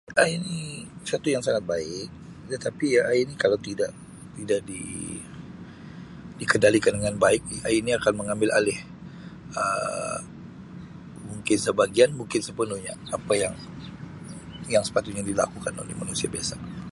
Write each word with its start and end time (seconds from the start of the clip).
AI 0.21 0.33
ini 0.41 0.61
suatu 1.07 1.27
yang 1.33 1.43
sangat 1.47 1.61
baik, 1.73 2.07
ya 2.51 2.57
tapi 2.67 2.85
AI 3.05 3.17
ini 3.25 3.33
kalau 3.43 3.57
tidak 3.67 3.91
di-dikendalikan 4.37 6.93
dengan 6.97 7.15
baik 7.23 7.43
AI 7.67 7.77
ni 7.85 7.91
akan 7.99 8.13
mengambil 8.19 8.49
alih 8.59 8.79
Um 9.61 10.19
mungkin 11.41 11.57
sebahagian 11.65 12.11
mungkin 12.19 12.37
sepenuhnya 12.47 12.93
apa 13.15 13.33
yang 13.33 13.49
sepatutnya 14.89 15.23
dilakukan 15.31 15.73
oleh 15.81 15.95
manusia 16.01 16.27
biasa. 16.35 16.55